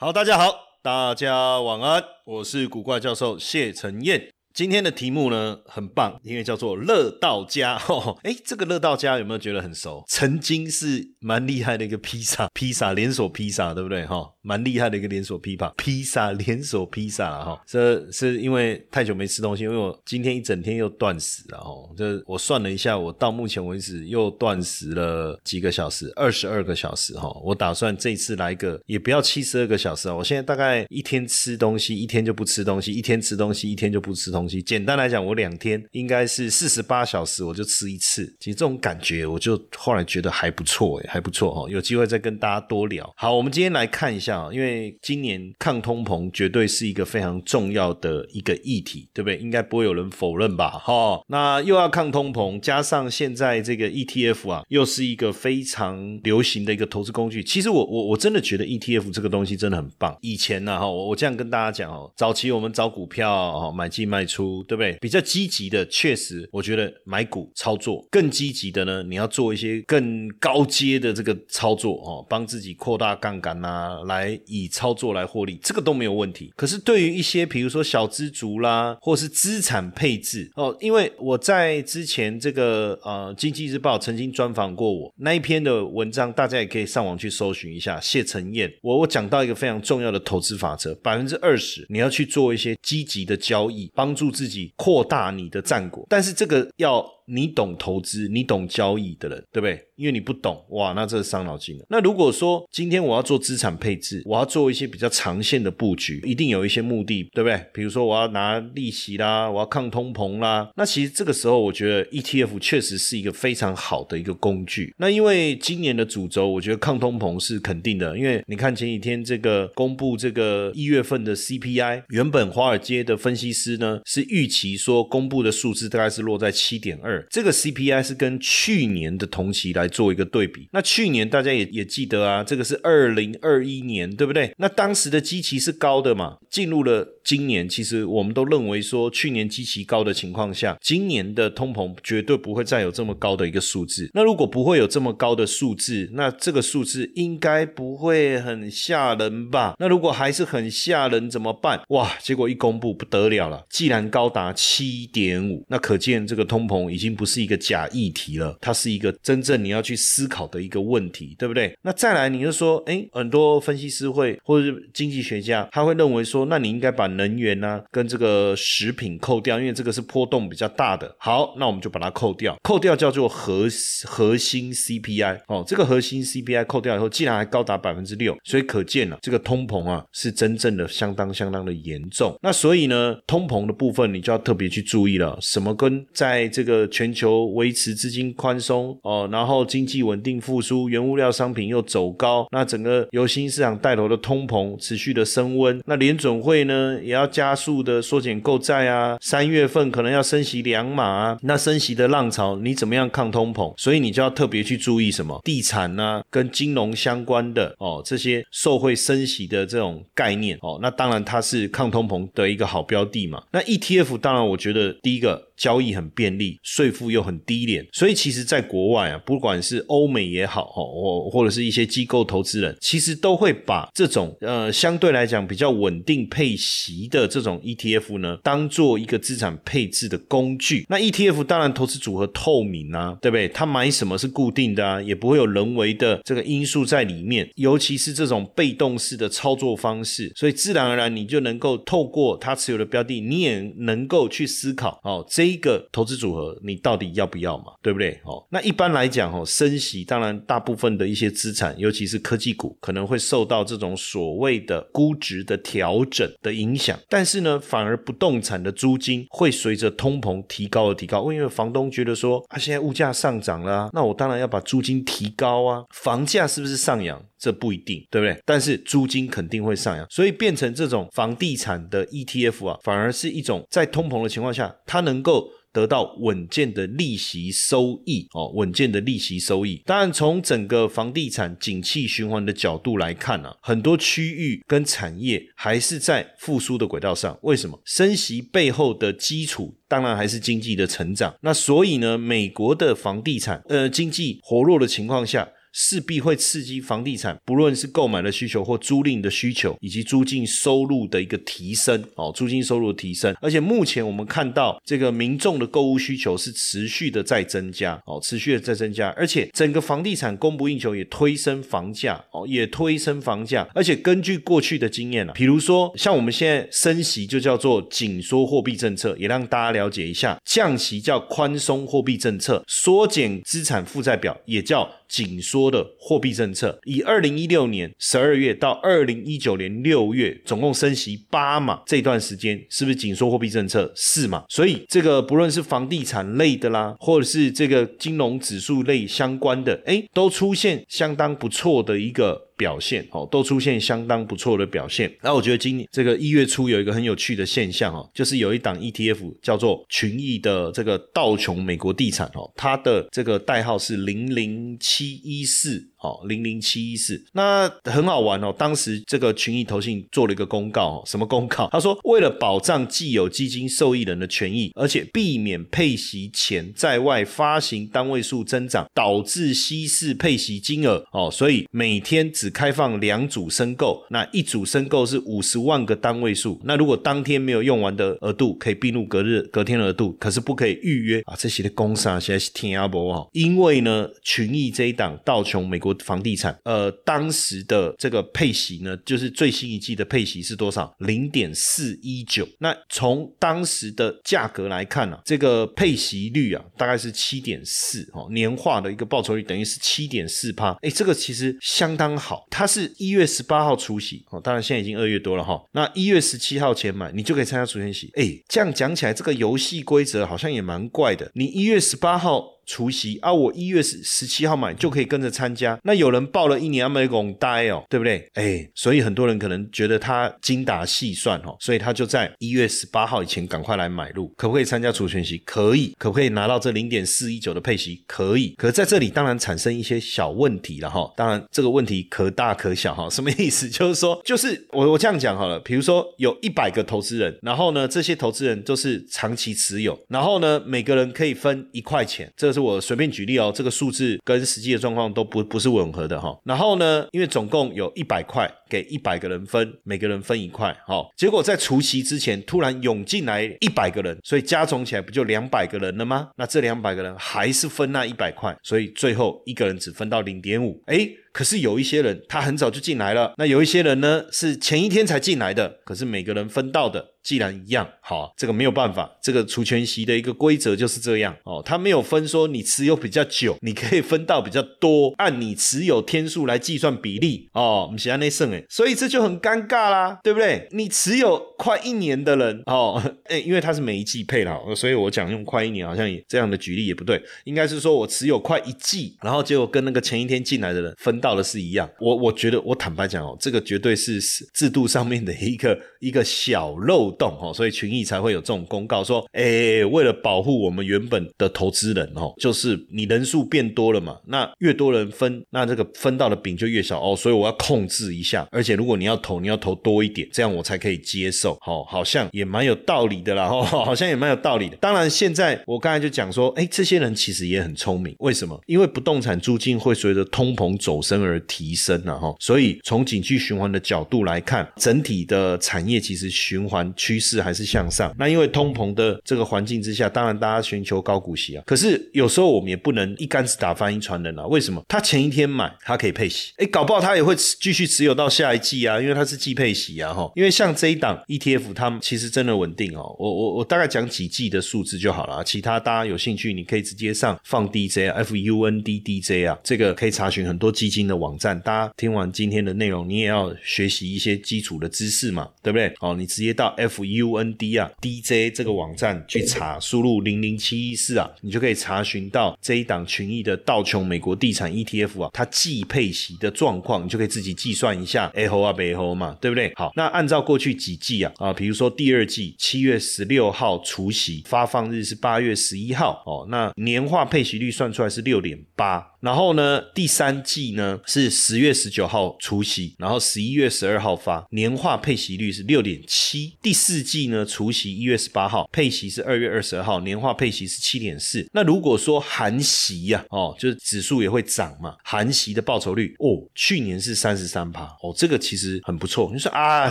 [0.00, 4.32] 好，大家好，大家晚安，我是古怪教授谢承彦。
[4.58, 7.80] 今天的题目呢很棒，因为叫做乐道家。
[8.24, 10.02] 哎，这个乐道家有没有觉得很熟？
[10.08, 14.04] 曾经是蛮厉害的一个披萨 披萨连锁披萨，对不对？
[14.04, 17.62] 哈，蛮厉害的一个连锁披萨披萨 连锁披萨哈。
[17.64, 21.72] 这是因为太久没吃东西，因为我今天一整天又断食了哈。
[21.96, 27.30] 这我算了一下，我到目前为止又断食了几个小时，二十二个小时哈。
[27.44, 30.16] 我打算这次来个也不要七十二个小时啊。
[30.16, 34.47] 我现在大概一天吃东西，一天就不吃东西；一天吃东西，一天就不吃东西。
[34.62, 38.24] 简单来讲，我两天应该是四十八小时，我就吃一次。
[38.40, 41.70] 其实这种感觉，我就后来觉得还不错，哎，还不错哈。
[41.70, 43.12] 有机会再跟大家多聊。
[43.16, 49.38] 好，我们今天来看一下，因为今年抗通膨绝对是一个非常重要的一个议题，对不对？
[49.38, 50.70] 应该不会有人否认吧？
[50.70, 57.42] 哈，那又要抗通膨，加上现在这个 ETF 啊，又是一个非常流行的一个投资工具。
[57.42, 60.16] 其实我我我真的觉得 ETF 这个东西真的很棒。
[60.20, 64.58] 以前呢，哈，我我这样跟大家讲哦，早期我们找股票哦，买进卖出。
[64.68, 64.98] 对不对？
[65.00, 69.02] 比较积极的，确实我觉得买股操作更积极的呢。
[69.02, 76.52] 你要做一些更高阶的这个操作哦，帮自己扩大杠杆呐，来以操作来获利，这个都没有问题。
[76.56, 87.98] 可是对于一些比如说小资族啦，或是资产配置哦，因为我在之前这个呃经济日报曾经专访过我那一篇的文章，大家也可以上网去搜寻一下。
[88.00, 94.28] 谢承彦，我我讲到一个非常重要的投资法则，百分之二十你要去做一些积极的交易，帮助。
[94.38, 99.84] 自己扩大你的战果，但是这个要你懂投资、你懂交易的人，对不对？
[99.96, 101.84] 因为你不懂，哇，那这是伤脑筋了。
[101.90, 107.60] 那如果说今天我要做资产配置，我要做一些比较长线的布局，一定有一些目的，对不对？
[107.74, 110.70] 比如说我要拿利息啦，我要抗通膨啦。
[110.76, 114.94] 那其实这个时候，我觉得 ETF 确实是一个非常好的一个工具。
[114.98, 129.88] 那因为今年的主轴，我觉得抗通膨是肯定的，因为你看前几天这个公布这个一月份的 CPI，原本华尔街的分析师呢是预期说公布的数字大概是落在七点二，这个 CPI 是跟去年的同期来。
[129.98, 134.54] 做一个对比，那去年大家也也记得啊，这个是二零二一年，对不对？
[134.58, 136.36] 那当时的基期是高的嘛？
[136.48, 144.08] 进入了今年，其实我们都认为说，去年基期高的情况下，今年的通膨绝对不会再有这么高的一个数字。
[144.14, 149.74] 那如果不会有这么高的数字，那这个数字应该不会很吓人吧？
[149.78, 151.80] 那如果还是很吓人怎么办？
[151.88, 152.12] 哇！
[152.20, 159.82] 结果一公布不得了了，既然高达七点五，那可见这个通膨已经不是一个假议题了，它是一个真正你要。
[159.88, 161.74] 去思考的一个问题，对不对？
[161.80, 171.16] 那再来，你就说，哎，很多分析师会或者是经济学家，他会认为说，那你应该把能源呢跟这个食品扣掉，因为这个是波动比较大的。
[171.18, 173.66] 好，那我们就把它扣掉，扣掉叫做核
[174.04, 175.64] 核心 CPI 哦。
[175.66, 182.36] 这个核心 CPI 扣掉以后，竟然还高达百分之六，所以可见了这个通膨啊是真正的相当相当的严重。
[182.42, 189.64] 那所以呢，通膨的部分你就要特别去注意了，什么跟在这个全球维持资金宽松哦，然后。
[189.68, 203.74] 经济稳定复苏，原物料商品又走高，那整个由新市场带头的通膨持续的升温，那联准会呢也要加速的缩减购债啊，三月份可能要升息两码啊，那升息的浪潮你怎么样抗通膨？
[203.76, 213.42] 所以你就要特别去注意什么地产呢，跟金融相关的哦，这些受惠升息的这种概念哦，那当然它是抗通膨的一个好标的嘛。
[213.52, 215.47] 那 ETF 当然我觉得第一个。
[215.58, 230.86] 交易很便利，税负又很低廉，所以其实，在国外啊，不管是欧美也好，哈，或或者是一些机构投资人，其实都会把这种呃相对来讲比较稳定配息的这种 ETF 呢，当做一个资产配置的工具。
[230.88, 233.48] 那 ETF 当然投资组合透明啊，对不对？
[233.48, 245.47] 他买什么是固定的啊，也不会有人为的这个因素在里面，尤其是这种被动式的操作方式，所以自然而然你就能够透过他持有的标的，你也能够去思考哦这。
[245.48, 247.72] 一个投资组合你到底要不要嘛？
[247.82, 248.18] 对不对？
[248.24, 256.98] 哦，那一般来讲，哦，升息当然大部分的一些资产，尤其是科技股，可能会受到这种所谓的估值的调整的影响。
[257.08, 265.84] 但是呢，反而不动产的租金会随着通膨提高而提高，因为房东觉得说啊，现在物价上涨了，那我当然要把租金提高啊。
[265.90, 267.22] 房价是不是上扬？
[267.38, 268.40] 这不一定，对不对？
[268.44, 275.50] 但是租金肯定会上扬，所以变成这种房地产的 ETF 啊，反而是一种在通膨的情况下，它能够。
[275.70, 279.80] 得到稳健的利息收益哦，稳健的利息收益。
[279.84, 287.38] 当然，从整个房地产景气循环的角度来看啊，很多区域跟产业还是在复苏的轨道上。
[287.42, 287.78] 为什么？
[287.84, 291.36] 升息背后的基础，当然还是经济的成长。
[291.42, 295.46] 那所以呢，美国的房地产呃经济活络的情况下。
[295.80, 303.32] 势必会刺激房地产，不论是购买的需求或租赁的需求，以及租金收入的一个提升哦，租金收入的提升。
[303.40, 313.64] 而且目前我们看到这个民众的购物需求是持续的在增加哦，持续的在增加，而且整个房地产供不应求也推升房价哦，也推升房价。
[313.72, 324.90] 而且根据过去的经验啊，比如说像我们现在升息就叫做紧缩货币政策，也让大家了解一下，降息叫宽松货币政策，缩减资产负债表也叫。
[325.08, 333.92] 紧缩的货币政策，以二零一六年十二月到二零一九年六月，总共升息八码，这段时间是不是紧缩货币政策？
[333.94, 334.44] 四码？
[334.48, 342.47] 所以这个不论是房地产类的啦，或者是这个金融指数类相关的，哎，都出现相当不错的一个。
[342.58, 345.10] 表现哦，都出现相当不错的表现。
[345.22, 355.88] 那我觉得今年这个一月初有一个很有趣的现象哦，就是有一档 ETF 叫做群益的这个道琼美国地产哦，它的这个代号是零零七一四。
[356.00, 358.54] 好，零零七一四，那很好玩哦。
[358.56, 361.68] 当时这个群益投信做了一个公告，什么公告？
[361.72, 376.60] 他说，为了保障既有基金受益人的权益，而且避免配息前在外发行单位数增长，导致稀释配息金额哦，所以每天只开放两组申购，那一组申购是五十万个单位数。
[376.62, 381.34] 那如果当天没有用完的额度，可以并入隔日隔天额度，可是不可以预约啊。
[381.36, 385.87] 这些的公司啊，现在是天阿伯哦，因为呢，群益这一档道琼美国。
[386.04, 390.94] 房地产，呃，当时的这个配息呢，就是最新一季的配息是多少？
[390.98, 392.46] 零点四一九。
[392.58, 400.72] 那从当时的价格来看呢，这个配息率啊，大概是七点四哦，年化的一个报酬率等于是七点四趴。
[400.82, 402.46] 哎，这个其实相当好。
[402.50, 405.62] 它是一月十八号除息哦，当然现在已经二月多了哈。
[405.72, 408.10] 那一月十七号前买，你就可以参加除权息。
[408.14, 411.30] 哎，这样讲起来，这个游戏规则好像也蛮怪的。
[411.34, 412.57] 你一月十八号。
[412.68, 415.76] 除夕啊，我一月十十七号买就可以跟着参加。
[415.82, 418.30] 那有人报了一年没拱呆哦，对不对？
[418.34, 424.28] 哎，所以很多人可能觉得他精打细算哦，所以他就在一月十八号以前赶快来买入。
[424.36, 425.38] 可不可以参加除权息？
[425.38, 425.94] 可以。
[425.98, 428.04] 可不可以拿到这零点四一九的配息？
[428.06, 428.54] 可以。
[428.58, 431.10] 可在这里当然产生一些小问题了哈。
[431.16, 433.08] 当然这个问题可大可小哈。
[433.08, 433.66] 什么意思？
[433.70, 435.58] 就是说，就是我我这样讲好了。
[435.60, 442.30] 比如说有一百个投资人，然后呢，这些投资人都是长期持有，然后呢，每个人可以分一块钱。
[442.36, 446.36] 这我随便举例哦，这个数字跟实际的状况都不不是吻合的哈。
[446.44, 456.30] 然后呢，因为总共有一百块，给一百个人分，每个人分一块，好，结果在除夕之前突然涌进来一百个人，所以加总起来不就两百个人了吗？
[456.36, 461.08] 那这两百个人还是分那一百块，所以最后一个人只分到零点五，哎。
[461.30, 465.68] 可是有一些人他很早就进来了，那有一些人呢是前一天才进来的。
[465.84, 471.62] 可是每个人分到的既然一样，好，这个没有办法，这个除权息的一个规则就是这样哦。
[471.64, 477.84] 他没有分说你持有比较久，你可以分到比较多，按你持有天数来计算比例哦。
[477.86, 480.66] 我们写那剩所以这就很尴尬啦，对不对？
[480.70, 491.18] 你持有快一年的人哦， 哎，因为他是每一季配了，所以我讲用快一年好像也这样的举例也不对，应该是说我持有快一季，然后结果跟那个前一天进来的人分。
[491.18, 494.20] 到的是一样，我我觉得我坦白讲哦，这个绝对是
[494.54, 514.76] 制度上面的一个 一个小漏洞哦，所以群益才会有这种公告说，哎，为了保护我们原本的投资人哦，就是你人数变多了嘛，那越多人分，那这个分到的饼就越小哦，所以我要控制一下，而且如果你要投，你要投多一点，这样我才可以接受，好，好像也蛮有道理的啦，哦， 好像也蛮有道理的。
[514.76, 518.58] 当然，现在我刚才就讲说，哎，这些人其实也很聪明，为什么？
[518.66, 521.18] 因为不动产租金会随着通膨走升。
[521.18, 528.14] 而提升了哈，所以从景气循环的角度来看，整体的产业其实循环趋势还是向上。
[528.16, 531.64] 那因为通膨的这个环境之下，当然大家寻求高股息啊。
[531.66, 534.46] 可是有时候我们也不能一竿子打翻一船人啊。
[534.46, 534.80] 为什么？
[534.86, 540.30] 他前一天买，他可以配息，哎，搞不好他也会继续持有到下一季啊，因为它是季配息啊哈。
[540.36, 543.14] 因为像这一档 ETF，它们其实真的稳定哦。
[543.18, 551.58] 我我我大概讲几季的数字就好了，其他大家有兴趣，你可以直接上放 DJ F U N D D J 啊，这个可以查询很多基金的网站。
[551.60, 555.92] 大家听完今天的内容，你也要学习一些基础的知识嘛，对不对？
[555.98, 569.72] 哦，你直接到 F U N D 啊 D J 这个网站去查，输入零零七一四啊，你就可以查询到这一档群益的道琼美国地产 ETF 啊，它季配息的状况，你就可以自己计算一下 A 后啊 B 后嘛，对不对？
[569.76, 579.04] 好，那按照过去几季啊啊，比如说第二季七月十六号除息发放日是八月十一号哦，那年化配息率算出来是六点八。
[579.20, 586.56] 然后呢，第三季呢是十月十九号除息，然后十一月十二号发，年化配息率是六点七。
[586.62, 591.44] 第四季呢除息一月十八号，配息是二月二十二号，年化配息是七点四。
[591.52, 599.28] 那如果说含息呀，哦，就是指数也会涨嘛，含息的报酬率哦，去年是三十三趴哦，这个其实很不错。
[599.32, 599.90] 你说啊，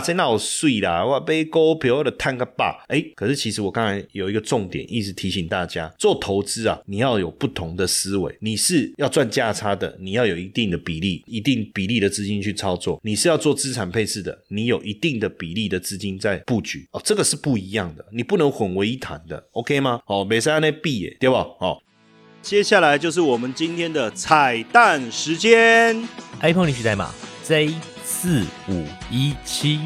[0.00, 9.06] 在那我睡啦，我背股票的探个把，哎，可是其实我刚才有一个重点，一直提醒大家，做投资啊，你要有不同的思维，你是要。
[9.18, 13.00] 赚价差的，你要有一定的比例、一定比例的资金去操作。
[13.02, 19.98] 你是要做资产配置的，你有一定的比例的资金在布局哦，这个是不一样的，你不能混为一谈的，OK 吗？
[20.06, 21.44] 哦，没事那币耶，对吧？
[21.58, 21.82] 哦，
[22.42, 26.00] 接下来就是我们今天的彩蛋时间
[26.40, 29.80] ，iPhone 领取代码 J 四五一七。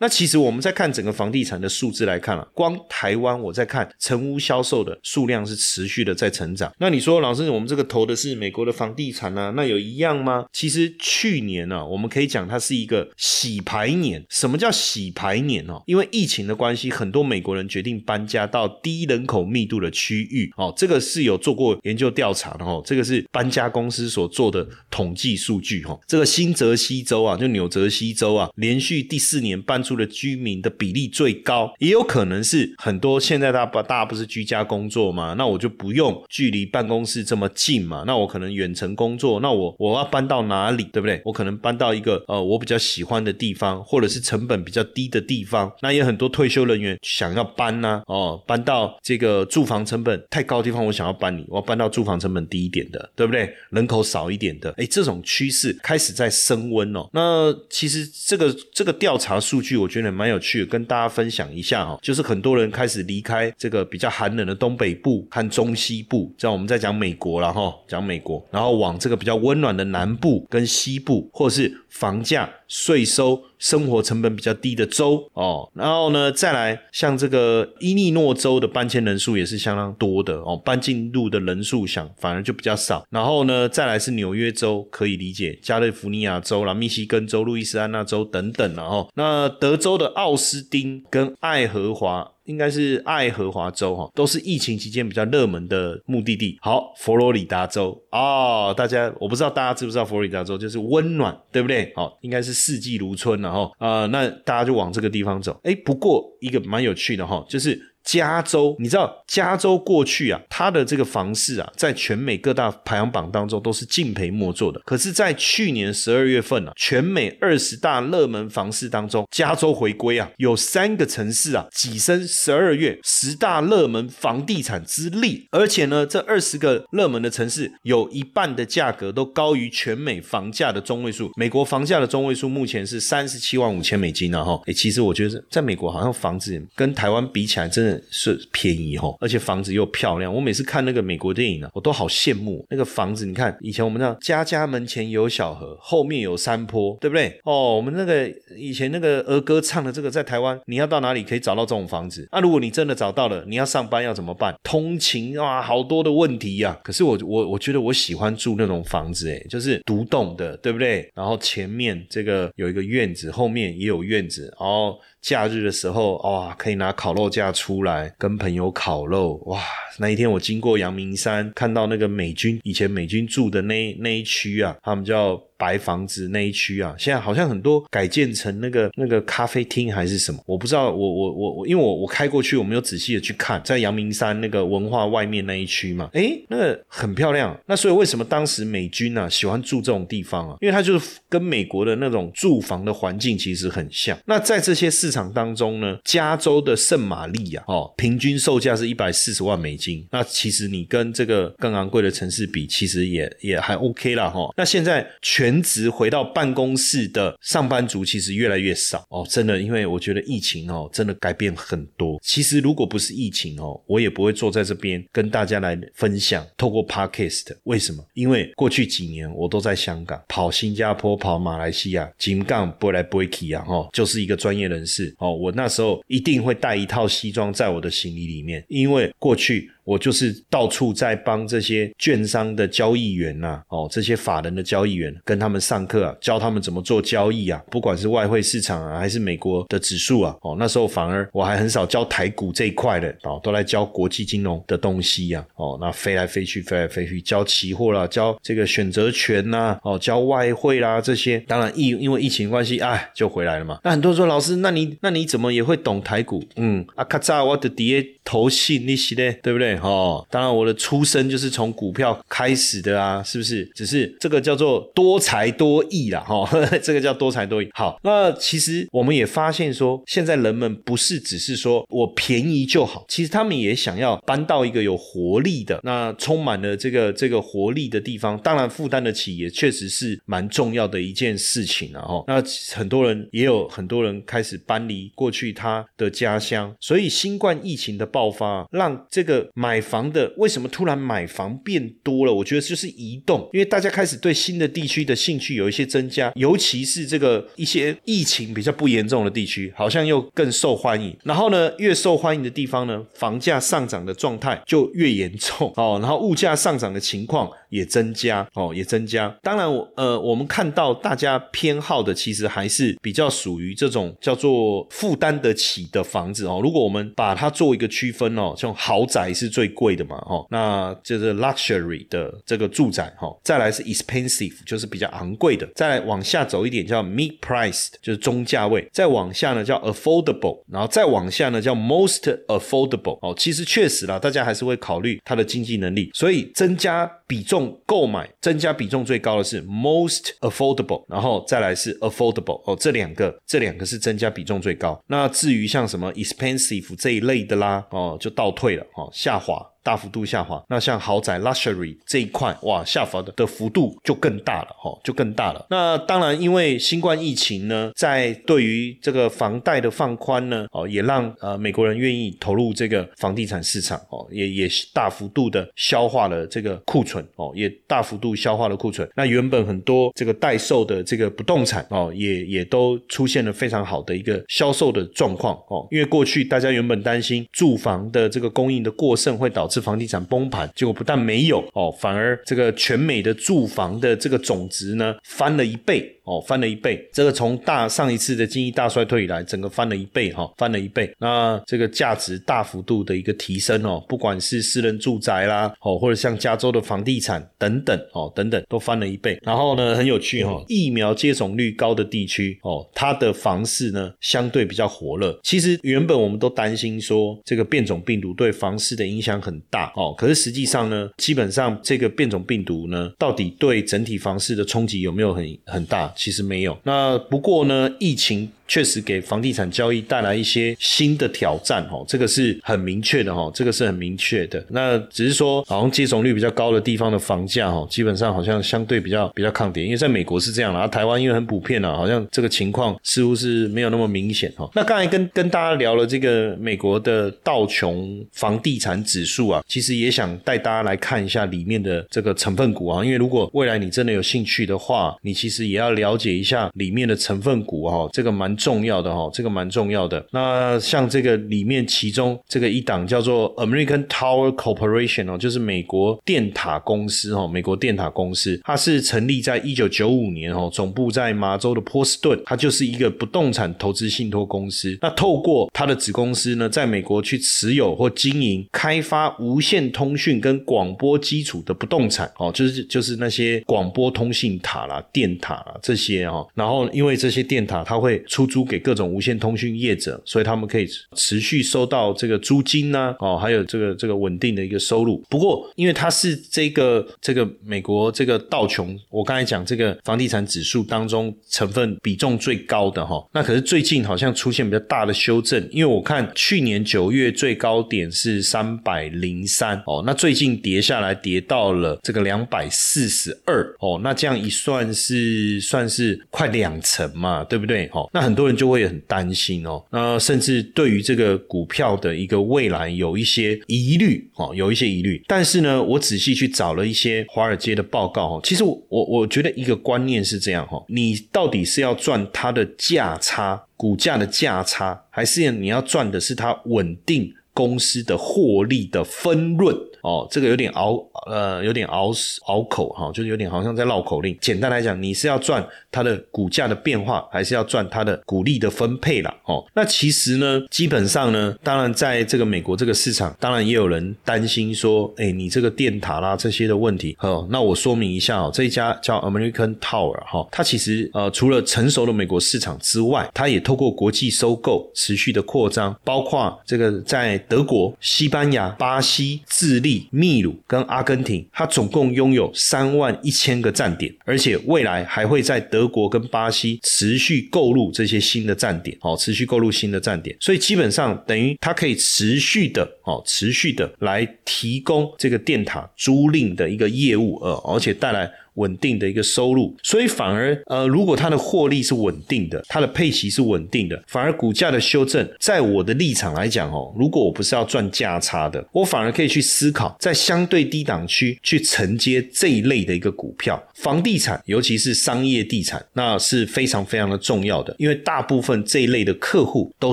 [0.00, 6.72] 那其实我们在看整个房地产的数字来看了，光台湾我在看成屋销售的数量是持续的在成长。
[6.78, 9.52] 那你说老师，我们这个投的是美国的房地产呢？
[9.56, 10.46] 那有一样吗？
[10.52, 14.24] 其实去年呢，我们可以讲它是一个洗牌年。
[14.28, 15.82] 什么叫洗牌年哦？
[15.86, 20.72] 因为疫情的关系，很多美国人决定搬家到低人口密度的区域哦。
[20.76, 22.80] 这个是有做过研究调查的哦。
[22.86, 25.98] 这个是搬家公司所做的统计数据哈。
[26.06, 29.82] 这个新泽西州啊，就纽泽西州啊，连续第四年搬。
[29.88, 35.32] 住的居民的比例最高，也有可能是很多现在大不大家不是居家工作嘛？
[35.38, 38.04] 那我就不用距离办公室这么近嘛？
[38.06, 41.22] 那我可能远程工作，那我我要搬到哪里，对不对？
[41.24, 45.72] 我可能搬到一个呃我比较喜欢的地方，或者是成本比较低的地方。
[45.80, 53.50] 那也很多退休人员想要搬呢，哦，搬到这个住房成本太高的地方，我想要搬你，我要搬到住房成本低一点的，对不对？
[53.70, 57.08] 人口少一点的，哎，这种趋势开始在升温哦。
[57.14, 59.77] 那其实这个这个调查数据。
[59.78, 89.68] 我觉得蛮有趣的，跟大家分享一下哈，就是很多人开始离开这个比较寒冷的东北部和中西部，这样我们在讲美国了哈，讲美国，然后往这个比较温暖的南部跟西部，或是房价、税收、生活成本比较低的州哦，然后呢，再来像这个伊利诺州的搬迁人数也是相当多的哦，搬进入的人数想反而就比较少，然后呢，再来是纽约州可以理解，加利福尼亚州啦、密西根州、路易斯安那州等等了哈，那德。
[89.68, 96.58] 德州的奥斯汀跟爱荷华，应该是爱荷华州哈，都是疫情期间比较热门的目的地。
[96.62, 101.92] 好，佛罗里达州哦，大家我不知道大家知不知道佛罗里达州就是温暖，对不对？
[101.94, 105.58] 好，应该是四季如春了哈啊，那大家就往这个地方走。
[105.62, 107.78] 哎，不过一个蛮有趣的哈，就是。
[108.04, 114.80] 加州，你知道加州过去啊，它的这个房市啊，在全美各大排行榜当中都是敬陪末座的。
[114.86, 125.42] 可是，在去年十二月份啊，全美二十大热门房市当中，加州回归啊，有三个城市啊跻身十二月十大热门房地产之列。
[125.50, 131.30] 而且呢，这二十个热门的城市，有一半的价格都高于全美房价的中位数。
[131.36, 134.58] 美国房价的中位数目前是三十七万五千美金呢，哈。
[134.64, 137.87] 哎，其实我觉得在美国好像房子跟台湾比起来，真的。
[138.10, 140.34] 是便宜哦，而且房子又漂亮。
[140.34, 143.24] 我每次看那个美国电影呢，我都好羡慕那个房子。
[143.24, 147.38] 你看以前我们那家家门前有小河，后面有山坡，对不对？
[147.44, 152.28] 哦，我们那个以前那个儿歌唱的这个，在台湾你要到哪里可以找到这种房子？
[152.32, 154.54] 那如果你真的找到了，你要上班要怎么办？
[154.62, 156.78] 通勤啊，好多的问题呀。
[156.82, 161.10] 可是我我我觉得我喜欢住那种房子，哎，就是独栋的，对不对？
[161.14, 164.98] 然后前面这个有一个院子，后面也有院子，然后。
[165.20, 169.60] 假日的时候，哇，可以拿烤肉架出来跟朋友烤肉，哇！
[169.98, 175.40] 那一天我经过阳明山，看到那个美军以前美军住的那那一区啊，他们叫。
[175.58, 180.90] 白房子那一区啊，现在好像很多改建成那个那个咖啡厅还是什么，我不知道。
[180.90, 187.58] 我我我我，因为我我开过去，我没有仔细的去看，在阳明山那个文化外面那一区嘛，诶，那个很漂亮。
[187.66, 190.56] 那所以为什么当时美军呢喜欢住这种地方啊？
[190.60, 194.18] 因为它就是跟美国的那种住房的环境其实很像。
[194.26, 200.06] 那在这些市场当中呢，加州的圣玛丽啊，哦，平均售价是一百四十万美金。
[200.10, 204.52] 那其实你跟这个更昂贵的城市比，其实也也还 OK 啦哈。
[204.56, 212.20] 那现在全全职回到办公室的上班族其实越来越少哦，真的，因为我觉得疫情哦，真的改变很多。
[212.22, 217.46] 其实如果不是疫情哦，我也不会坐在这边跟大家来分享，透过 podcast。
[217.62, 218.04] 为什么？
[218.12, 225.34] 因为过去几年我都在香港跑新加坡、跑马来西亚，金杠不来不去啊，哦，就是一个专业人士哦。
[225.34, 229.70] 我那时候一定会带一套西装在我的行李里面，因为过去。
[229.88, 253.78] 我就是到处在帮这些券商的交易员呐，哦，这些法人的交易员跟他们上课啊，教他们怎么做交易啊，不管是外汇市场啊，还是美国的指数啊，哦，那时候反而我还很少教台股这一块的，哦，都来教国际金融的东西呀，哦，那飞来飞去，飞来飞去，教期货啦，教这个选择权呐，哦，教外汇啦这些，当然疫因为疫情关系，哎，就回来了嘛。
[253.82, 256.44] 那很多人说老师，那你那你怎么也会懂台股？
[256.56, 259.77] 嗯，啊，咔嚓，我的爹投信利息嘞，对不对？
[259.82, 263.64] 哦，当然，我的出生就是从股票开始的啊，是不是？
[263.74, 266.48] 只是这个叫做多才多艺啦，哈，
[266.82, 267.68] 这个叫多才多艺。
[267.72, 278.38] 好，那其实我们也发现说，现在人们不是只是说我便宜就好，其实他们也想要搬到一个有活力的、那充满了这个这个活力的地方。
[278.38, 282.24] 当然，负担得起也确实是蛮重要的一件事情啊，哈。
[282.26, 282.42] 那
[282.74, 289.67] 很多人也有很多人开始搬离过去他的家乡，所以新冠疫情的爆发，让这个买。
[289.68, 292.32] 买房的为什么突然买房变多了？
[292.32, 301.14] 我觉得就是移动，因为大家开始对新的地区的兴趣有一些增加，尤其是这个一些疫情比较不严重的地区，好像又更受欢迎。
[301.22, 305.98] 然后呢，越受欢迎的地方呢，房价上涨的状态就越严重哦。
[306.00, 309.28] 然后物价上涨的情况也增加哦，也增加。
[309.42, 316.60] 当然，我呃，我们看到大家偏好的其实还是比较属于这种叫做负担得起的房子哦。
[316.62, 319.48] 如果我们把它做一个区分哦，像豪宅是。
[319.48, 349.38] 最贵的嘛，哈，那就是 luxury 的这个住宅，哈，再来是 expensive，就是比较昂贵的，再来往下走一点叫 mid priced，就是中价位，再往下呢叫 affordable，然后再往下呢叫 most affordable，哦，其实确实啦，大家还是会考虑它的经济能力，所以增加比重购买，增加比重最高的是 most affordable，然后再来是 affordable，哦，这两个这两个是增加比重最高，那至于像什么 expensive 这一类的啦，哦，就倒退了，哦，下。
[349.38, 349.64] 滑。
[349.88, 355.64] 大幅度下滑，那像豪宅 luxury 这一块，哇，下滑的的幅度就更大了，哈，就更大了。
[355.70, 369.08] 那当然，因为新冠疫情呢，在对于这个房贷的放宽呢，哦，也让呃美国人愿意投入这个房地产市场，哦，也也大幅度的消化了这个库存，哦，也大幅度消化了库存。
[369.16, 379.77] 那原本很多这个待售的这个不动产，哦，也也都出现了非常好的一个销售的状况，哦，因为过去大家原本担心住房的这个供应的过剩会导致。
[379.80, 386.17] 房地产崩盘，结果不但没有哦，反而这个全美的住房的这个总值呢翻了一倍。
[386.28, 391.10] 哦，翻了一倍，这个从大上一次的经济大衰退以来，整个翻了一倍哈，翻了一倍。
[391.18, 399.40] 那这个价值大幅度的一个提升哦，不管是私人住宅啦，哦，或者像加州的房地产等等哦，等等都翻了一倍。
[399.42, 405.40] 然后呢，很有趣哈，疫苗接种率高的地区哦，它的房市呢相对比较火热。
[405.42, 416.12] 其实原本我们都担心说这个变种病毒对房市的影响很大哦，可是实际上呢，基本上这个变种病毒呢，到底对整体房市的冲击有没有很很大？
[416.18, 416.76] 其实没有。
[416.82, 418.50] 那不过呢，疫情。
[418.68, 424.62] 确实给房地产交易带来一些新的挑战，哦，这个是很明确的，哈，这个是很明确的。
[424.68, 434.70] 那只是说，好像接种率比较高的地方的房价，哈，基本上好像相对比较比较抗跌，因为在美国是这样啦，台湾因为很普遍啊，好像这个情况似乎是没有那么明显，哈。
[434.74, 448.57] 那刚才跟跟大家聊了这个美国的道琼房地产指数啊，其实也想带大家来看一下里面的这个成分股啊，因为如果未来你真的有兴趣的话，你其实也要了解一下里面的成分股啊，这个蛮。
[448.58, 450.24] 重要的哈，这个蛮重要的。
[450.32, 464.98] 那像这个里面，其中这个一档叫做 American Tower Corporation 哦，就是美国电塔公司哦，美国电塔公司，它是成立在一九九五年哦，总部在麻州的波士顿，它就是一个不动产投资信托公司。
[465.00, 476.46] 那透过它的子公司呢，在美国去持有或经营、开发无线通讯跟广播基础的不动产哦，就是就是那些广播通信塔啦、电塔啦这些哦。
[476.54, 485.22] 然后因为这些电塔，它会出租给各种无线通讯业者，所以他们可以持续收到这个租金呢，哦，还有这个这个稳定的一个收入。
[485.28, 507.88] 不过，因为它是这个这个美国这个道琼，我刚才讲这个房地产指数当中成分比重最高的哈，那可是最近好像出现比较大的修正，因为我看去年九月最高点是三百零三哦，那最近跌下来跌到了这个两百四十二哦，那这样一算是算是快两成嘛，对不对？
[507.92, 515.20] 哦，那很多人就会很担心哦，那甚至对于这个股票的一个未来有一些疑虑哦，有一些疑虑。
[515.26, 529.76] 但是呢，我仔细去找了一些华尔街的报告哦，其实我我觉得一个观念是这样哈，你到底是要赚它的价差，股价的价差，还是你要赚的是它稳定公司的获利的分润？
[530.02, 532.12] 哦，这个有点拗，呃，有点拗
[532.46, 534.36] 拗口哈，就是有点好像在绕口令。
[534.40, 539.34] 简单来讲，你是要赚它的股价的变化，还是要赚它的股利的分配啦？
[539.44, 547.16] 哦，那其实呢，基本上呢，当然在这个美国这个市场，当然也有人担心说，哎，你这个电塔啦这些的问题。
[547.20, 559.87] 哦，那我说明一下哦，这一家叫 American Tower 哈，它其实呃，除了成熟的美国市场之外，它也透过国际收购持续的扩张，包括这个在德国、西班牙、巴西、智利。
[560.10, 578.30] 秘鲁跟阿根廷，它总共拥有三万一千个站点，而且未来还会在德国跟巴西持续购入这些新的站点，哦，持续购入新的站点，所以基本上等于它可以持续的，哦，持续的来提供这个电塔租赁的一个业务，呃，而且带来。
[578.58, 599.92] 稳定的一个收入，所以反而呃，如果它的获利是稳定的，它的配息是稳定的，反而股价的修正，在我的立场来讲哦，如果我不是要赚价差的，我反而可以去思考，在相对低档区去承接这一类的一个股票，房地产，尤其是商业地产，那是非常非常的重要的，因为大部分这一类的客户都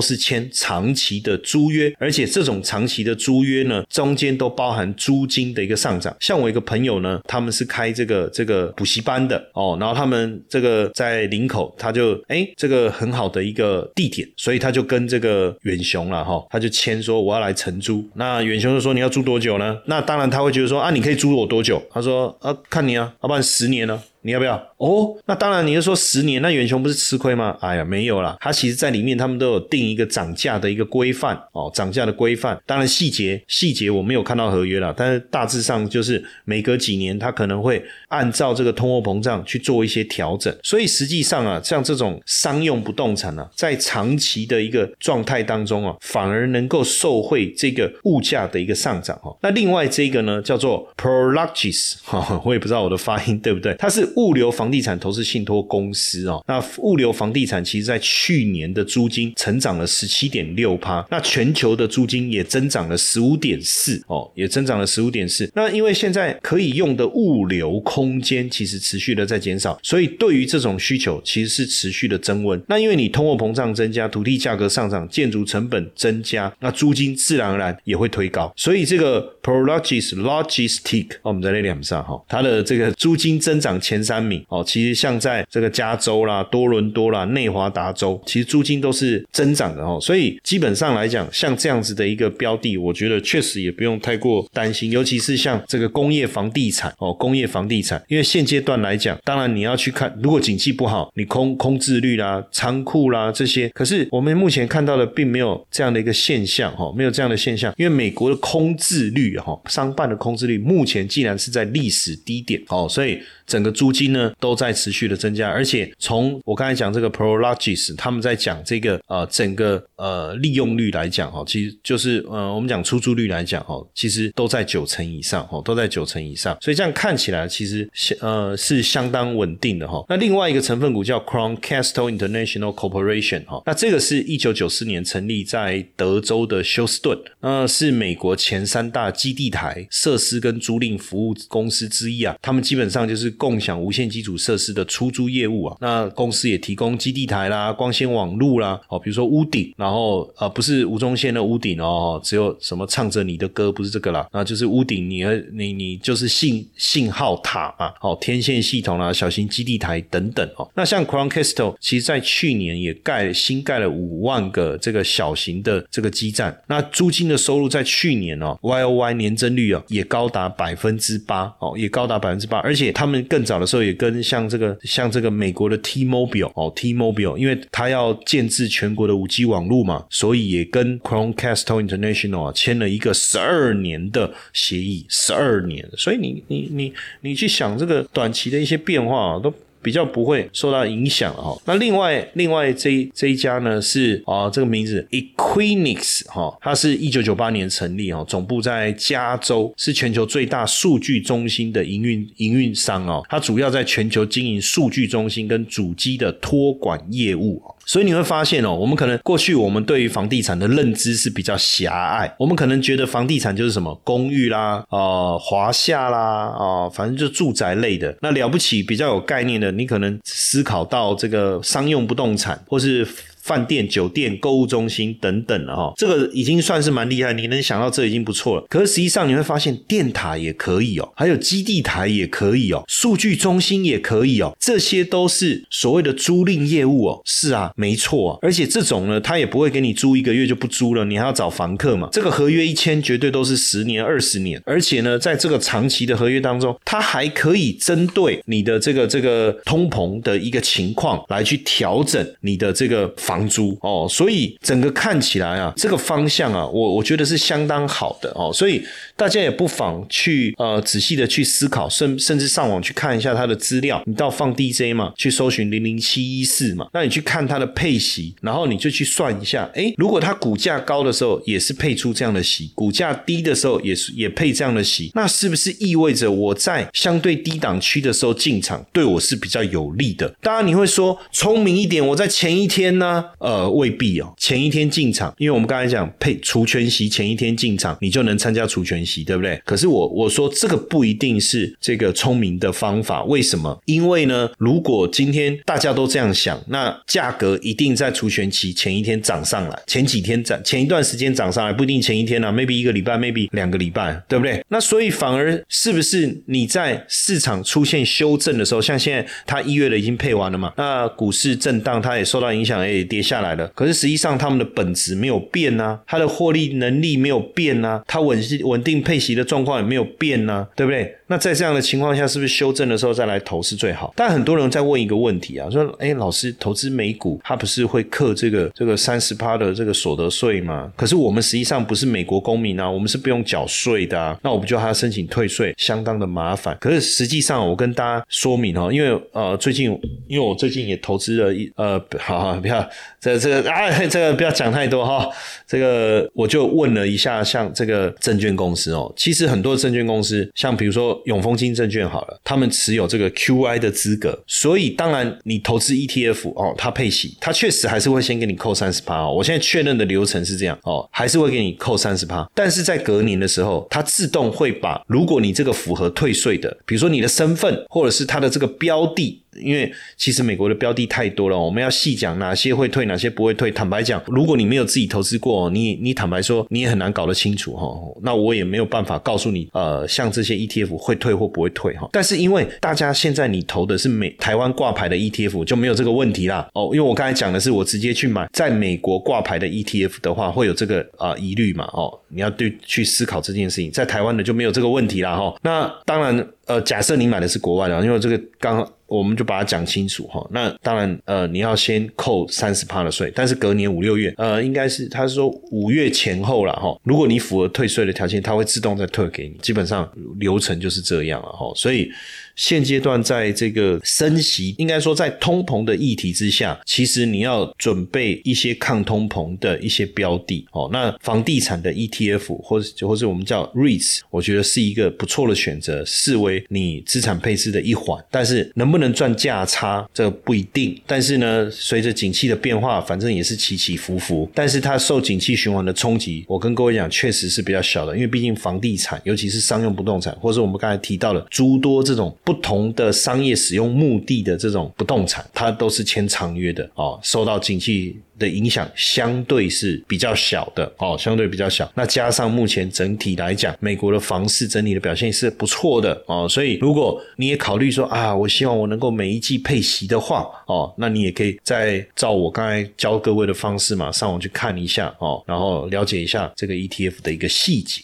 [0.00, 6.14] 是签长期的租约，而且这种长期的租约呢，中间都包含租金的一个上涨。
[6.20, 8.55] 像我一个朋友呢，他们是开这个这个。
[8.76, 18.04] 补习班的哦，然后他们这个在林口，他就哎，这个很好的一个地点，所以他就跟这个远雄了哈，他就签说我要来承租。
[18.14, 19.78] 那远雄就说你要租多久呢？
[19.86, 21.82] 那当然他会觉得说啊，你可以租我多久？
[21.90, 24.02] 他说啊，看你啊，要不然十年呢？
[24.26, 24.56] 你要不要？
[24.78, 27.56] 哦，那当然，你是说十年，那远雄不是吃亏吗？
[27.60, 32.60] 哎呀，没有啦，它其实在里面，他们都有定一个涨价的一个规范哦，涨价的规范。
[32.66, 40.52] 当然细节细节我没有看到合约了，但是大致上就是每隔几年，它可能会按照这个通货膨胀去做一些调整。
[40.64, 49.36] 所以实际上啊，像这种商用不动产呢，在长期的一个状态当中啊，反而能够受惠这个物价的一个上涨哦。
[49.40, 54.15] 那另外这个呢，叫做 Prologis 哈， 我也不知道我的发音对不对，它是。
[54.16, 65.50] 物流房地产投资信托公司哦，那物流房地产其实在去年的租金成长了十七点六趴，那全球的租金也增长了十五点四哦，也增长了十五点四。
[65.54, 72.58] 那因为现在可以用的物流空间其实持续的在减少，所以对于这种需求其实是持续的增温。
[72.68, 78.50] 那因为你通货膨胀增加，土地价格上涨，建筑成本增加，那租金自然而然也会推高。
[78.56, 84.05] 所以这个 Prologis Logistic，哦我们在那两上哈，它的这个租金增长前。
[84.06, 89.98] 三米哦，其实像在这个加州啦、多伦多啦、内华达州，其实租金都是增长的哦。
[90.00, 94.90] 所以基本上来讲，像这样子的一个标的，我觉得确实也不用太过担心。
[94.92, 107.74] 尤其是像这个工业房地产哦，工业房地产，因为现阶段来讲，当然你要去看，如果景气不好，你空空置率啦、仓库啦这些，可是我们目前看到的并没有这样的一个现象哈，没有这样的现象。
[107.76, 127.88] 因为美国的空置率哈，商办的空置率目前既然是在历史低点哦，所以整个租金呢都在持续的增加，而且从我刚才讲这个 Prologis，他们在讲这个呃整个呃利用率来讲哈，其实就是呃我们讲出租率来讲哈，其实都在九成以上哈，都在九成以上，所以这样看起来其实
[128.20, 130.04] 呃是相当稳定的哈。
[130.08, 143.76] 那另外一个成分股叫 Crown Castle International Corporation 哈，那这个是一九九四年成立在德州的休斯顿，那是美国前三大基地台设施跟租赁服务公司之一啊，他们基本上就是共享。
[143.76, 155.22] 无线基础设施的出租业务啊，那公司也提供基地台啦、光纤网路啦，哦，比如说屋顶，然后呃不是无中线的屋顶哦，只有什么唱着你的歌，不是这个啦，那就是屋顶，你
[155.52, 160.68] 你你就是信信号塔啊，哦，天线系统啦、小型基地台等等哦。
[160.74, 185.86] 那像 Crown Castle，其实在去年也盖新盖了五万个这个小型的这个基站，那租金的收入在去年哦，Y O Y 年增率啊也高达百分之八哦，也高达百分之八，而且他们更早的时候也跟像这个像这个美国的 T-Mobile 哦 T-Mobile，因为它要建制全国的五 G 网络嘛，所以也跟 Chromecast International 啊签了一个十二年的协议，十二年。
[185.96, 189.52] 所以你你你你去想这个短期的一些变化啊，都。
[189.86, 191.56] 比较不会受到影响哈。
[191.64, 203.24] 那另外另外这这一家呢是啊这个名字 Equinix 哈，它是一九九八年成立哦，总部在加州，是全球最大数据中心的营运营运商哦。
[203.28, 207.75] 它主要在全球经营数据中心跟主机的托管业务哦。
[207.86, 216.18] 所以你会发现哦，我们可能过去我们对于房地产的认知是比较狭隘，我们可能觉得房地产就是什么公寓啦、呃华夏啦、
[216.58, 218.14] 啊反正就住宅类的。
[218.20, 223.06] 那了不起比较有概念的，你可能思考到这个商用不动产或是。
[223.46, 228.66] 饭店、酒店、购物中心等等了哈，这个已经算是蛮厉害，你能想到这已经不错了。
[228.68, 237.22] 可是实际上你会发现，电塔也可以哦，还有基地台也可以哦，数据中心也可以哦，这些都是所谓的租赁业务哦。
[237.24, 242.08] 是啊，没错啊，而且这种呢，他也不会给你租一个月就不租了，你还要找房客嘛。
[242.10, 253.35] 这个合约一签，绝对都是十年、二十年，而且呢，在这个长期的合约当中，它还可以针对你的这个这个通膨的一个情况来去调整你的这个房。
[253.36, 258.82] 房租哦，所以整个看起来啊，这个方向啊，我我觉得是相当好的哦，所以
[259.14, 264.02] 大家也不妨去呃仔细的去思考，甚甚至上网去看一下它的资料。
[264.06, 280.34] 你到放 DJ 嘛，去搜寻零零七一四嘛，那你去看它的配息，然后你就去算一下，哎，如果它股价高的时候也是配出这样的息，股价低的时候也是也配这样的息，那是不是意味着我在相对低档区的时候进场对我是比较有利的？
[280.40, 283.25] 当然你会说聪明一点，我在前一天呢。
[283.38, 284.32] 呃，未必哦。
[284.36, 289.60] 前一天进场，因为我们刚才讲配除权息，前一天进场你就能参加除权息，对不对？
[289.64, 293.22] 可是我我说这个不一定是这个聪明的方法。
[293.24, 293.78] 为什么？
[293.84, 304.64] 因为呢，如果今天大家都这样想，那价格一定在除权期前一天涨上来，前几天涨，前一段时间涨上来，不一定前一天啊，maybe 一个礼拜，maybe 两个礼拜，对不对？
[304.68, 310.72] 那所以反而是不是你在市场出现修正的时候，像现在它一月的已经配完了嘛？
[310.76, 313.15] 那股市震荡，它也受到影响，哎，跌。
[313.16, 321.16] 跌下来了，可是实际上他们的本质没有变呐，它的获利能力没有变呐，它稳稳定配息的状况也没有变呐，对不对？
[321.28, 324.12] 那在这样的情况下，是不是修正的时候再来投是最好？
[324.14, 330.92] 但很多人在问一个问题啊，说：哎，老师，投资美股，它不是会克这个这个三十趴的这个所得税吗？
[330.94, 336.76] 可是我们实际上不是美国公民啊，我们是不用缴税的啊，那我不就还要申请退税，相当的麻烦。
[336.78, 339.86] 可是实际上，我跟大家说明哦，因为呃，最近
[340.28, 342.76] 因为我最近也投资了一呃，好好不要。
[343.20, 345.28] 这这个啊，这个不要讲太多哈。
[345.66, 359.32] 这个我就问了一下，像这个证券公司哦，其实很多证券公司，像比如说永丰金证券好了，他们持有这个 QI 的资格，所以当然你投资 ETF 哦，它配息，它确实还是会先给你扣三十趴哦。
[359.32, 369.42] 我现在确认的流程是这样哦，还是会给你扣三十趴，但是在隔年的时候，它自动会把如果你这个符合退税的，比如说你的身份或者是它的这个标的。
[369.58, 373.70] 因为其实美国的标的太多了，我们要细讲哪些会退，哪些不会退。
[373.70, 377.86] 坦白讲，如果你没有自己投资过，你你坦白说，你也很难搞得清楚哈。
[378.22, 382.08] 那我也没有办法告诉你，呃，像这些 ETF 会退或不会退哈。
[382.10, 386.66] 但是因为大家现在你投的是美台湾挂牌的 ETF，就没有这个问题啦。
[386.72, 391.84] 哦，因为我刚才讲的是我直接去买在美国挂牌的 ETF 的话，会有这个啊疑虑嘛？
[391.92, 395.56] 哦，你要对去思考这件事情，在台湾的就没有这个问题了哈。
[395.62, 396.46] 那当然。
[396.66, 400.44] 呃，假设你买的是国外的，因为这个刚我们就把它讲清楚哈。
[400.50, 407.00] 那当然，呃，你要先扣三十趴的税，但是隔年五六月，呃，应该是他是说五月前后了哈。
[407.04, 409.54] 如果你符合退税的条件，它会自动再退给你。
[409.62, 411.72] 基本上流程就是这样了哈。
[411.76, 412.10] 所以。
[412.56, 420.88] 现阶段在这个升息，应该说在通膨的议题之下，其实你要准备一些抗通膨的一些标的哦。
[420.90, 428.24] 那房地产的 ETF 或者或者我们叫 REITs，我觉得是一个不错的选择，视为你资产配置的一环。
[428.30, 430.98] 但是能不能赚价差，这不一定。
[431.06, 434.50] 但是呢，随着景气的变化，反正也是起起伏伏。
[434.54, 442.34] 但是它受景气循环的冲击，我跟各位讲，确实是比较小的，因为毕竟房地产，尤其是商用不动产，或者我们刚才提到的诸多这种。
[442.46, 451.90] 不同的商业使用目的的这种不动产，它都是签长约的哦，受到景气的影响相对是比较小的哦，相对比较小。
[451.96, 468.02] 那加上目前整体来讲，美国的房市整体的表现是不错的哦，所以如果你也考虑说啊，我希望我能够每一季配息的话哦，那你也可以再照我刚才教各位的方式嘛，上网去看一下哦，然后了解一下这个 ETF 的一个细节。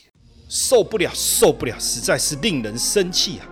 [0.48, 3.51] 受不了，受不了，实在是令人生气啊！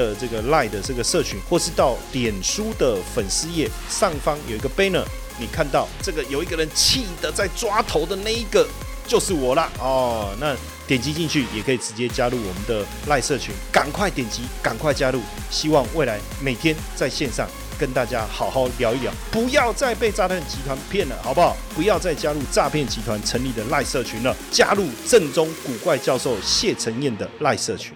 [0.00, 5.04] 的这个赖的这个社群，或是到脸书的粉丝页上方有一个 banner，
[5.38, 8.66] 你看到这个有一个人气的在抓头的那一个。
[9.06, 10.54] 就是我啦哦，那
[10.86, 15.20] 点击进去也可以直接加入我们的赖社群，赶快点击，赶快加入。
[15.50, 17.44] 希望未来每天在线上
[17.76, 21.56] 跟大家好好聊一聊，不要再被诈骗集团骗了，好不好？
[21.74, 27.92] 不要再加入诈骗集团成立的赖社群了，加入正宗古怪教授谢承彦的赖社群。